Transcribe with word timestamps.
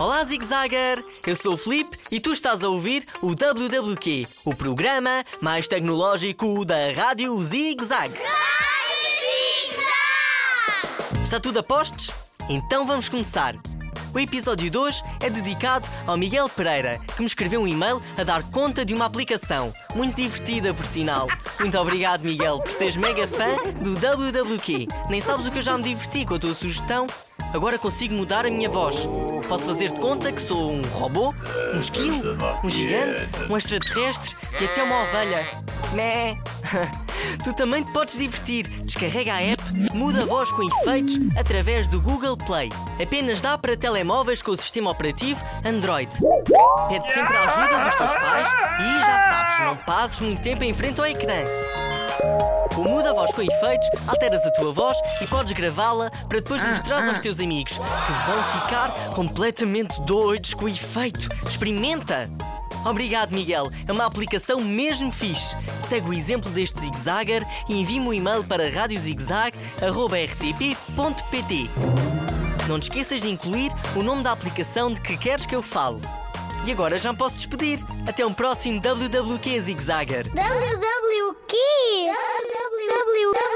Olá, 0.00 0.24
Zig 0.24 0.42
Zagger! 0.42 0.96
Eu 1.26 1.36
sou 1.36 1.52
o 1.52 1.56
Felipe 1.58 1.94
e 2.10 2.18
tu 2.18 2.32
estás 2.32 2.64
a 2.64 2.70
ouvir 2.70 3.06
o 3.20 3.34
WWQ, 3.34 4.26
o 4.46 4.56
programa 4.56 5.22
mais 5.42 5.68
tecnológico 5.68 6.64
da 6.64 6.90
Rádio 6.96 7.38
Zig 7.42 7.84
Zag. 7.84 8.10
Está 11.22 11.38
tudo 11.38 11.58
a 11.58 11.62
postos? 11.62 12.10
Então 12.48 12.86
vamos 12.86 13.10
começar. 13.10 13.54
O 14.14 14.18
episódio 14.18 14.70
de 14.70 14.78
hoje 14.78 15.02
é 15.20 15.28
dedicado 15.28 15.86
ao 16.06 16.16
Miguel 16.16 16.48
Pereira, 16.48 16.98
que 17.14 17.20
me 17.20 17.26
escreveu 17.26 17.60
um 17.60 17.68
e-mail 17.68 18.00
a 18.16 18.24
dar 18.24 18.42
conta 18.50 18.86
de 18.86 18.94
uma 18.94 19.04
aplicação, 19.04 19.70
muito 19.94 20.16
divertida 20.16 20.72
por 20.72 20.86
sinal. 20.86 21.28
Muito 21.60 21.78
obrigado, 21.78 22.22
Miguel, 22.22 22.58
por 22.60 22.72
seres 22.72 22.96
mega 22.96 23.28
fã 23.28 23.54
do 23.82 23.92
WWQ. 23.92 24.88
Nem 25.10 25.20
sabes 25.20 25.44
o 25.44 25.50
que 25.50 25.58
eu 25.58 25.62
já 25.62 25.76
me 25.76 25.84
diverti 25.84 26.24
com 26.24 26.36
a 26.36 26.38
tua 26.38 26.54
sugestão? 26.54 27.06
Agora 27.52 27.78
consigo 27.78 28.14
mudar 28.14 28.46
a 28.46 28.50
minha 28.50 28.68
voz. 28.68 28.96
Posso 29.48 29.64
fazer 29.64 29.90
de 29.90 29.98
conta 29.98 30.30
que 30.30 30.40
sou 30.40 30.72
um 30.72 30.82
robô, 30.92 31.34
um 31.74 31.80
esquilo, 31.80 32.22
um 32.62 32.70
gigante, 32.70 33.28
um 33.48 33.56
extraterrestre 33.56 34.36
e 34.60 34.64
até 34.64 34.82
uma 34.82 35.02
ovelha. 35.02 35.46
Mé! 35.92 36.38
Tu 37.44 37.52
também 37.52 37.82
te 37.82 37.92
podes 37.92 38.16
divertir. 38.16 38.66
Descarrega 38.66 39.34
a 39.34 39.42
app, 39.42 39.62
muda 39.94 40.22
a 40.22 40.26
voz 40.26 40.50
com 40.50 40.62
efeitos 40.62 41.16
através 41.36 41.86
do 41.86 42.00
Google 42.00 42.36
Play. 42.36 42.70
Apenas 43.02 43.40
dá 43.40 43.58
para 43.58 43.76
telemóveis 43.76 44.40
com 44.40 44.52
o 44.52 44.56
sistema 44.56 44.90
operativo 44.90 45.44
Android. 45.64 46.10
Pede 46.88 47.06
sempre 47.12 47.36
a 47.36 47.44
ajuda 47.44 47.84
dos 47.84 47.94
teus 47.94 48.14
pais 48.14 48.48
e 48.80 49.00
já 49.00 49.28
sabes, 49.28 49.66
não 49.66 49.76
passes 49.84 50.20
muito 50.20 50.42
tempo 50.42 50.64
em 50.64 50.72
frente 50.72 51.00
ao 51.00 51.06
ecrã. 51.06 51.44
Com 52.74 52.84
Muda 52.84 53.10
a 53.10 53.12
Voz 53.12 53.32
com 53.32 53.42
efeitos, 53.42 53.88
alteras 54.06 54.44
a 54.46 54.50
tua 54.52 54.72
voz 54.72 54.96
e 55.20 55.26
podes 55.26 55.52
gravá-la 55.52 56.10
para 56.10 56.40
depois 56.40 56.62
mostrar 56.62 57.06
aos 57.08 57.20
teus 57.20 57.40
amigos, 57.40 57.78
que 57.78 58.30
vão 58.30 58.42
ficar 58.60 58.92
completamente 59.14 60.00
doidos 60.02 60.54
com 60.54 60.64
o 60.64 60.68
efeito. 60.68 61.28
Experimenta! 61.48 62.28
Obrigado, 62.84 63.32
Miguel. 63.32 63.70
É 63.86 63.92
uma 63.92 64.06
aplicação 64.06 64.60
mesmo 64.60 65.12
fixe. 65.12 65.54
Segue 65.88 66.08
o 66.08 66.12
exemplo 66.12 66.50
deste 66.50 66.80
zigzagger 66.80 67.44
e 67.68 67.80
envie-me 67.80 68.06
um 68.06 68.14
e-mail 68.14 68.44
para 68.44 68.70
radiozigzag.rtp.pt. 68.70 71.70
Não 72.68 72.78
te 72.78 72.84
esqueças 72.84 73.20
de 73.20 73.28
incluir 73.28 73.72
o 73.96 74.02
nome 74.02 74.22
da 74.22 74.32
aplicação 74.32 74.92
de 74.92 75.00
que 75.00 75.16
queres 75.16 75.44
que 75.44 75.54
eu 75.54 75.62
fale. 75.62 76.00
E 76.64 76.72
agora 76.72 76.98
já 76.98 77.12
me 77.12 77.18
posso 77.18 77.36
despedir. 77.36 77.80
Até 78.06 78.24
um 78.24 78.32
próximo 78.32 78.80
WWQ 78.80 79.60
Zigzagger. 79.62 80.26
WWQ? 81.50 82.12
WWQ? 82.12 83.49